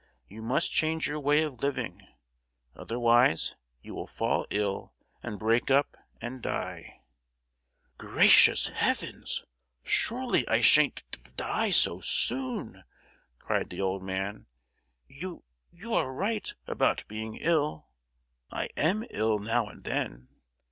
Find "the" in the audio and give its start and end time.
13.69-13.81